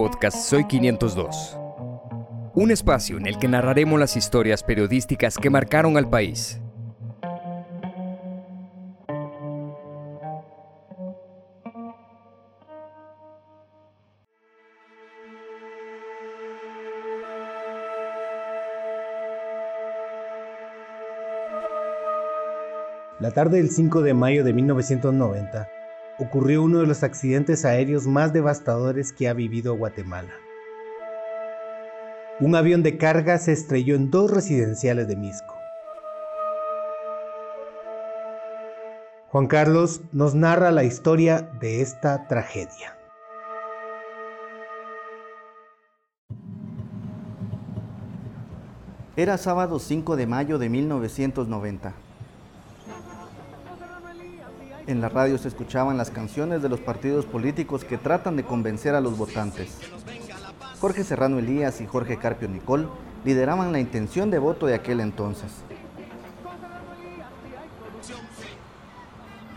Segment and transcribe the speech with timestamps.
[0.00, 1.58] podcast Soy 502.
[2.54, 6.58] Un espacio en el que narraremos las historias periodísticas que marcaron al país.
[23.20, 25.79] La tarde del 5 de mayo de 1990
[26.20, 30.32] ocurrió uno de los accidentes aéreos más devastadores que ha vivido Guatemala.
[32.40, 35.54] Un avión de carga se estrelló en dos residenciales de Misco.
[39.28, 42.96] Juan Carlos nos narra la historia de esta tragedia.
[49.16, 52.09] Era sábado 5 de mayo de 1990.
[54.86, 58.94] En la radio se escuchaban las canciones de los partidos políticos que tratan de convencer
[58.94, 59.78] a los votantes.
[60.80, 62.90] Jorge Serrano Elías y Jorge Carpio Nicol
[63.24, 65.50] lideraban la intención de voto de aquel entonces.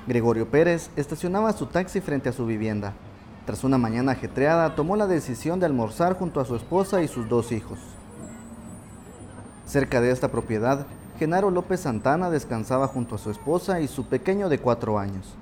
[0.05, 2.93] Gregorio Pérez estacionaba su taxi frente a su vivienda.
[3.45, 7.29] Tras una mañana ajetreada, tomó la decisión de almorzar junto a su esposa y sus
[7.29, 7.79] dos hijos.
[9.65, 10.85] Cerca de esta propiedad
[11.19, 15.35] Genaro López Santana descansaba junto a su esposa y su pequeño de cuatro años.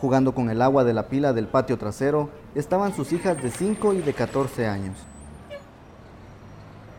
[0.00, 3.94] Jugando con el agua de la pila del patio trasero estaban sus hijas de 5
[3.94, 4.96] y de 14 años.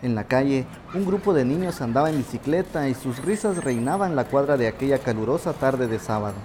[0.03, 4.25] En la calle, un grupo de niños andaba en bicicleta y sus risas reinaban la
[4.25, 6.35] cuadra de aquella calurosa tarde de sábado.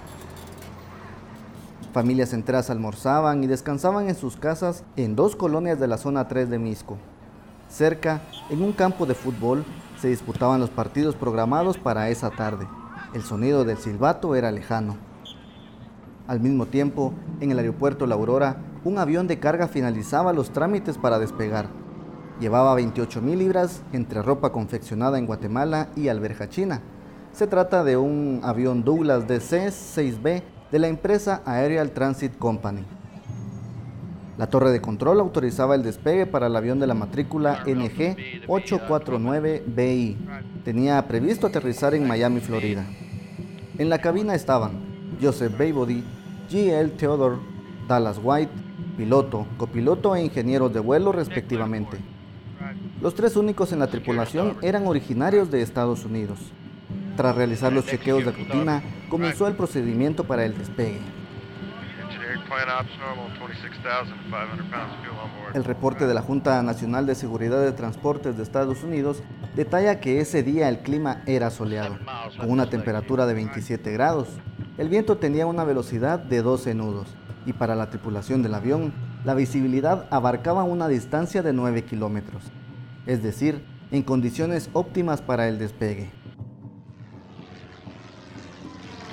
[1.93, 6.49] Familias enteras almorzaban y descansaban en sus casas en dos colonias de la zona 3
[6.49, 6.97] de Misco.
[7.73, 8.21] Cerca,
[8.51, 9.65] en un campo de fútbol,
[9.99, 12.67] se disputaban los partidos programados para esa tarde.
[13.15, 14.95] El sonido del silbato era lejano.
[16.27, 20.99] Al mismo tiempo, en el aeropuerto La Aurora, un avión de carga finalizaba los trámites
[20.99, 21.65] para despegar.
[22.39, 26.79] Llevaba 28 mil libras entre ropa confeccionada en Guatemala y alberja china.
[27.31, 32.85] Se trata de un avión Douglas DC-6B de la empresa Aerial Transit Company.
[34.37, 40.15] La torre de control autorizaba el despegue para el avión de la matrícula NG-849BI.
[40.63, 42.85] Tenía previsto aterrizar en Miami, Florida.
[43.77, 44.71] En la cabina estaban
[45.21, 46.03] Joseph Baybody,
[46.49, 46.89] G.L.
[46.91, 47.37] Theodore,
[47.87, 48.51] Dallas White,
[48.97, 51.97] piloto, copiloto e ingenieros de vuelo respectivamente.
[53.01, 56.39] Los tres únicos en la tripulación eran originarios de Estados Unidos.
[57.17, 60.99] Tras realizar los chequeos de rutina, comenzó el procedimiento para el despegue.
[65.53, 69.23] El reporte de la Junta Nacional de Seguridad de Transportes de Estados Unidos
[69.55, 71.97] detalla que ese día el clima era soleado,
[72.37, 74.29] con una temperatura de 27 grados.
[74.77, 77.07] El viento tenía una velocidad de 12 nudos
[77.45, 82.43] y para la tripulación del avión, la visibilidad abarcaba una distancia de 9 kilómetros,
[83.05, 86.22] es decir, en condiciones óptimas para el despegue.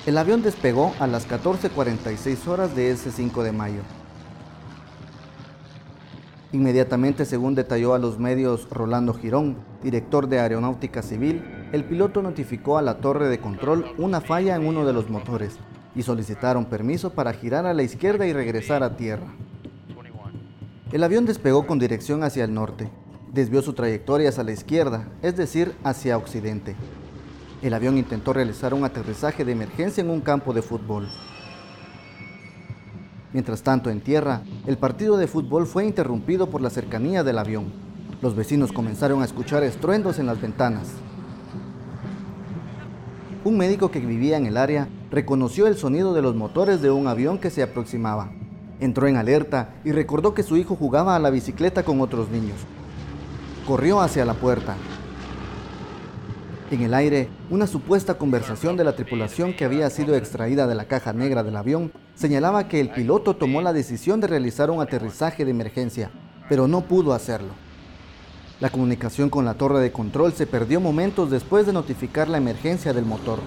[0.07, 3.81] El avión despegó a las 14.46 horas de ese 5 de mayo.
[6.51, 12.79] Inmediatamente, según detalló a los medios Rolando Girón, director de Aeronáutica Civil, el piloto notificó
[12.79, 15.57] a la torre de control una falla en uno de los motores
[15.93, 19.27] y solicitaron permiso para girar a la izquierda y regresar a tierra.
[20.91, 22.89] El avión despegó con dirección hacia el norte,
[23.31, 26.75] desvió su trayectoria hacia la izquierda, es decir, hacia occidente,
[27.61, 31.07] el avión intentó realizar un aterrizaje de emergencia en un campo de fútbol.
[33.33, 37.71] Mientras tanto, en tierra, el partido de fútbol fue interrumpido por la cercanía del avión.
[38.21, 40.87] Los vecinos comenzaron a escuchar estruendos en las ventanas.
[43.43, 47.07] Un médico que vivía en el área reconoció el sonido de los motores de un
[47.07, 48.31] avión que se aproximaba.
[48.79, 52.57] Entró en alerta y recordó que su hijo jugaba a la bicicleta con otros niños.
[53.65, 54.75] Corrió hacia la puerta,
[56.71, 60.85] en el aire, una supuesta conversación de la tripulación que había sido extraída de la
[60.85, 65.43] caja negra del avión señalaba que el piloto tomó la decisión de realizar un aterrizaje
[65.43, 66.11] de emergencia,
[66.47, 67.49] pero no pudo hacerlo.
[68.61, 72.93] La comunicación con la torre de control se perdió momentos después de notificar la emergencia
[72.93, 73.39] del motor.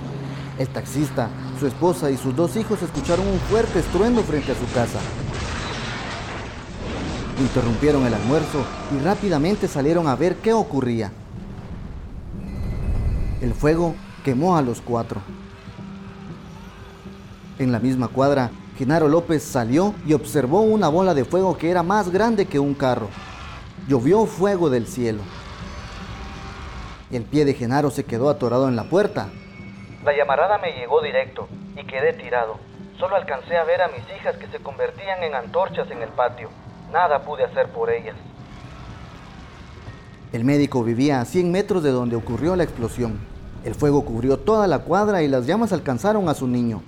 [0.59, 4.71] El taxista, su esposa y sus dos hijos escucharon un fuerte estruendo frente a su
[4.75, 4.99] casa.
[7.41, 8.63] Interrumpieron el almuerzo
[8.95, 11.11] y rápidamente salieron a ver qué ocurría.
[13.41, 13.95] El fuego
[14.25, 15.21] quemó a los cuatro.
[17.59, 21.83] En la misma cuadra, Genaro López salió y observó una bola de fuego que era
[21.83, 23.09] más grande que un carro.
[23.87, 25.21] Llovió fuego del cielo.
[27.13, 29.29] El pie de Genaro se quedó atorado en la puerta.
[30.05, 32.59] La llamarada me llegó directo y quedé tirado.
[32.99, 36.49] Solo alcancé a ver a mis hijas que se convertían en antorchas en el patio.
[36.93, 38.17] Nada pude hacer por ellas.
[40.35, 43.21] El médico vivía a 100 metros de donde ocurrió la explosión.
[43.65, 46.83] El fuego cubrió toda la cuadra y las llamas alcanzaron a su niño.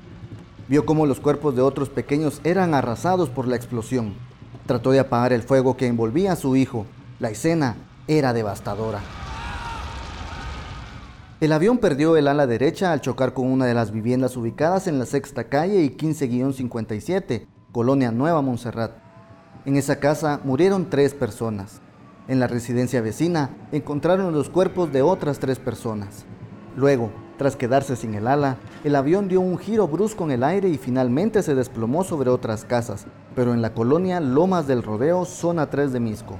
[0.66, 4.14] Vio cómo los cuerpos de otros pequeños eran arrasados por la explosión.
[4.66, 6.86] Trató de apagar el fuego que envolvía a su hijo.
[7.20, 7.76] La escena
[8.08, 8.98] era devastadora.
[11.38, 14.98] El avión perdió el ala derecha al chocar con una de las viviendas ubicadas en
[14.98, 18.90] la sexta calle y 15-57, Colonia Nueva Montserrat.
[19.64, 21.80] En esa casa murieron tres personas.
[22.28, 26.24] En la residencia vecina encontraron los cuerpos de otras tres personas.
[26.76, 30.68] Luego, tras quedarse sin el ala, el avión dio un giro brusco en el aire
[30.68, 35.70] y finalmente se desplomó sobre otras casas, pero en la colonia Lomas del Rodeo, zona
[35.70, 36.38] 3 de Misco.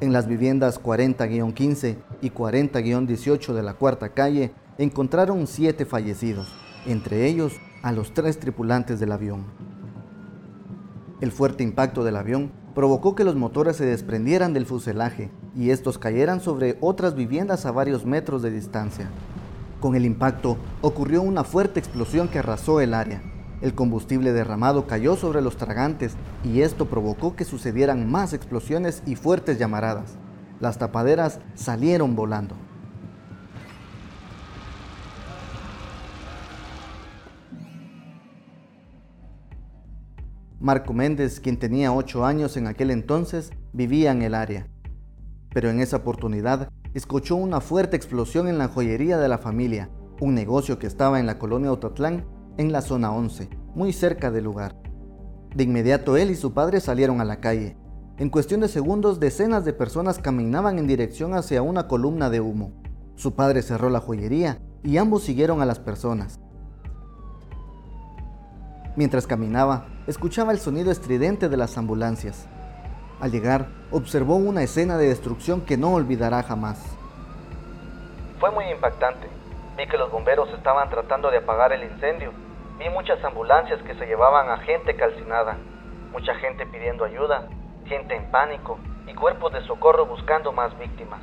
[0.00, 6.52] En las viviendas 40-15 y 40-18 de la cuarta calle encontraron siete fallecidos,
[6.86, 9.44] entre ellos a los tres tripulantes del avión.
[11.20, 15.96] El fuerte impacto del avión provocó que los motores se desprendieran del fuselaje y estos
[15.96, 19.08] cayeran sobre otras viviendas a varios metros de distancia.
[19.80, 23.22] Con el impacto ocurrió una fuerte explosión que arrasó el área,
[23.62, 29.16] el combustible derramado cayó sobre los tragantes y esto provocó que sucedieran más explosiones y
[29.16, 30.18] fuertes llamaradas.
[30.60, 32.56] Las tapaderas salieron volando.
[40.66, 44.66] Marco Méndez, quien tenía 8 años en aquel entonces, vivía en el área.
[45.54, 49.90] Pero en esa oportunidad escuchó una fuerte explosión en la joyería de la familia,
[50.20, 52.26] un negocio que estaba en la colonia Otatlán
[52.56, 54.74] en la zona 11, muy cerca del lugar.
[55.54, 57.76] De inmediato él y su padre salieron a la calle.
[58.18, 62.72] En cuestión de segundos, decenas de personas caminaban en dirección hacia una columna de humo.
[63.14, 66.40] Su padre cerró la joyería y ambos siguieron a las personas.
[68.96, 72.48] Mientras caminaba, escuchaba el sonido estridente de las ambulancias.
[73.20, 76.82] Al llegar, observó una escena de destrucción que no olvidará jamás.
[78.40, 79.28] Fue muy impactante.
[79.76, 82.32] Vi que los bomberos estaban tratando de apagar el incendio
[82.78, 85.56] Vi muchas ambulancias que se llevaban a gente calcinada,
[86.12, 87.48] mucha gente pidiendo ayuda,
[87.86, 91.20] gente en pánico y cuerpos de socorro buscando más víctimas.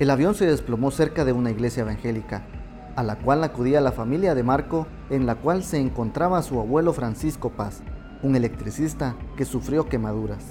[0.00, 2.42] El avión se desplomó cerca de una iglesia evangélica,
[2.98, 6.92] a la cual acudía la familia de Marco, en la cual se encontraba su abuelo
[6.92, 7.80] Francisco Paz,
[8.24, 10.50] un electricista que sufrió quemaduras.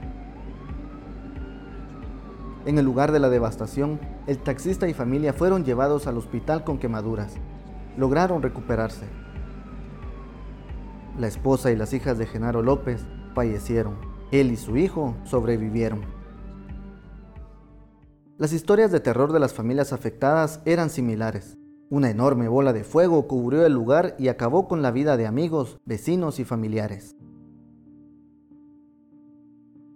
[2.65, 6.77] En el lugar de la devastación, el taxista y familia fueron llevados al hospital con
[6.77, 7.33] quemaduras,
[7.97, 9.03] lograron recuperarse.
[11.19, 13.05] La esposa y las hijas de Genaro López
[13.35, 13.97] fallecieron.
[14.31, 15.99] Él y su hijo sobrevivieron.
[18.37, 21.56] Las historias de terror de las familias afectadas eran similares.
[21.89, 25.79] Una enorme bola de fuego cubrió el lugar y acabó con la vida de amigos,
[25.85, 27.15] vecinos y familiares.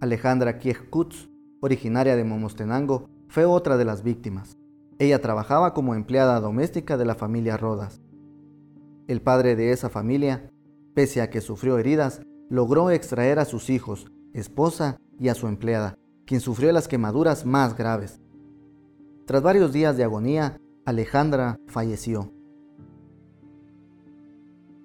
[0.00, 1.28] Alejandra Kiech-Kutz,
[1.60, 4.56] originaria de Momostenango, fue otra de las víctimas.
[4.98, 8.00] Ella trabajaba como empleada doméstica de la familia Rodas.
[9.06, 10.50] El padre de esa familia,
[10.94, 15.98] pese a que sufrió heridas, logró extraer a sus hijos, esposa y a su empleada,
[16.24, 18.18] quien sufrió las quemaduras más graves.
[19.26, 22.32] Tras varios días de agonía, Alejandra falleció.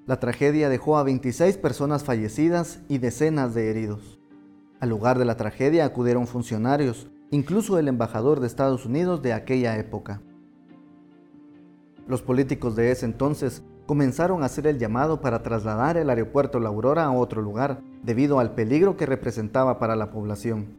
[0.05, 4.19] La tragedia dejó a 26 personas fallecidas y decenas de heridos.
[4.79, 9.75] Al lugar de la tragedia acudieron funcionarios, incluso el embajador de Estados Unidos de aquella
[9.79, 10.21] época.
[12.07, 16.69] Los políticos de ese entonces comenzaron a hacer el llamado para trasladar el aeropuerto La
[16.69, 20.77] Aurora a otro lugar, debido al peligro que representaba para la población.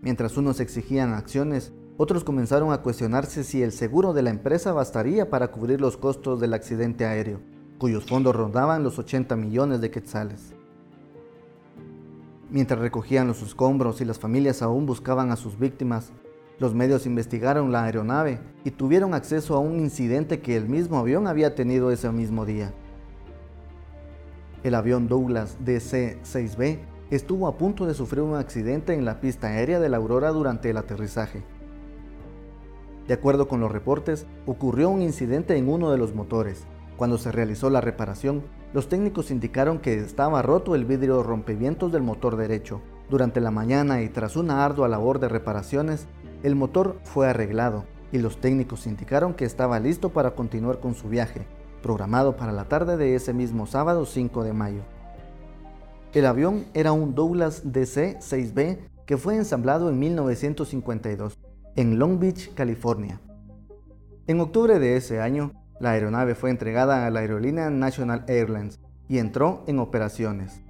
[0.00, 5.28] Mientras unos exigían acciones, otros comenzaron a cuestionarse si el seguro de la empresa bastaría
[5.28, 7.40] para cubrir los costos del accidente aéreo,
[7.76, 10.54] cuyos fondos rondaban los 80 millones de quetzales.
[12.50, 16.12] Mientras recogían los escombros y las familias aún buscaban a sus víctimas,
[16.60, 21.26] los medios investigaron la aeronave y tuvieron acceso a un incidente que el mismo avión
[21.26, 22.72] había tenido ese mismo día.
[24.62, 26.78] El avión Douglas DC-6B
[27.10, 30.70] estuvo a punto de sufrir un accidente en la pista aérea de la Aurora durante
[30.70, 31.57] el aterrizaje.
[33.08, 36.66] De acuerdo con los reportes, ocurrió un incidente en uno de los motores.
[36.98, 38.42] Cuando se realizó la reparación,
[38.74, 42.82] los técnicos indicaron que estaba roto el vidrio rompevientos del motor derecho.
[43.08, 46.06] Durante la mañana y tras una ardua labor de reparaciones,
[46.42, 51.08] el motor fue arreglado y los técnicos indicaron que estaba listo para continuar con su
[51.08, 51.46] viaje,
[51.80, 54.82] programado para la tarde de ese mismo sábado 5 de mayo.
[56.12, 61.37] El avión era un Douglas DC-6B que fue ensamblado en 1952
[61.78, 63.20] en Long Beach, California.
[64.26, 69.18] En octubre de ese año, la aeronave fue entregada a la aerolínea National Airlines y
[69.18, 70.64] entró en operaciones.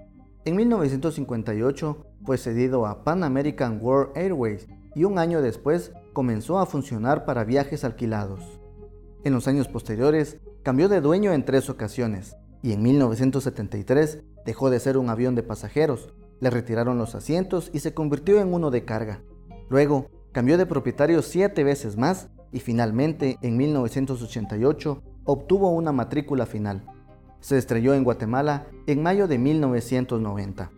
[0.44, 6.66] En 1958 fue cedido a Pan American World Airways y un año después comenzó a
[6.66, 8.60] funcionar para viajes alquilados.
[9.24, 14.78] En los años posteriores cambió de dueño en tres ocasiones y en 1973 dejó de
[14.78, 18.84] ser un avión de pasajeros, le retiraron los asientos y se convirtió en uno de
[18.84, 19.22] carga.
[19.70, 26.84] Luego cambió de propietario siete veces más y finalmente en 1988 obtuvo una matrícula final.
[27.40, 30.70] Se estrelló en Guatemala en mayo de 1990.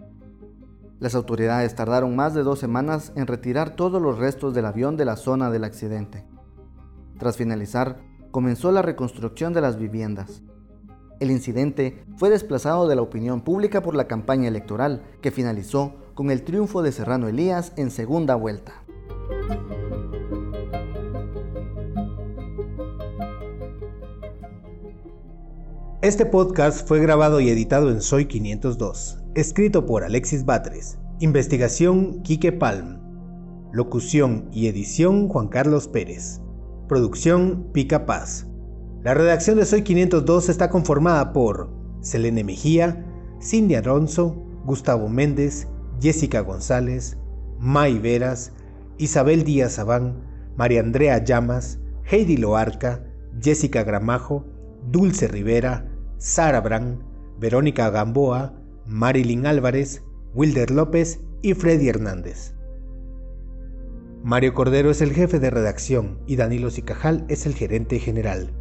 [0.99, 5.05] Las autoridades tardaron más de dos semanas en retirar todos los restos del avión de
[5.05, 6.25] la zona del accidente.
[7.19, 8.01] Tras finalizar,
[8.31, 10.43] comenzó la reconstrucción de las viviendas.
[11.19, 16.31] El incidente fue desplazado de la opinión pública por la campaña electoral, que finalizó con
[16.31, 18.80] el triunfo de Serrano Elías en segunda vuelta.
[26.03, 32.53] Este podcast fue grabado y editado en Soy 502, escrito por Alexis Batres, investigación Quique
[32.53, 33.01] Palm,
[33.71, 36.41] locución y edición Juan Carlos Pérez,
[36.89, 38.47] producción Pica Paz.
[39.03, 43.05] La redacción de Soy 502 está conformada por Selene Mejía,
[43.39, 45.69] Cindy Alonso, Gustavo Méndez,
[46.01, 47.19] Jessica González,
[47.59, 48.55] May Veras,
[48.97, 50.25] Isabel Díaz Abán,
[50.57, 51.79] María Andrea Llamas,
[52.11, 53.05] Heidi Loarca,
[53.39, 54.47] Jessica Gramajo,
[54.91, 55.90] Dulce Rivera,
[56.21, 57.03] Sara Brand,
[57.39, 58.53] Verónica Gamboa,
[58.85, 62.55] Marilyn Álvarez, Wilder López y Freddy Hernández.
[64.23, 68.53] Mario Cordero es el jefe de redacción y Danilo Cicajal es el gerente general.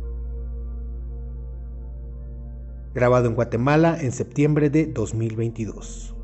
[2.94, 6.16] Grabado en Guatemala en septiembre de 2022.